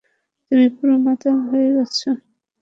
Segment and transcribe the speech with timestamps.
[0.45, 1.97] তুমি পুরো মাতাল হয়ে আছ।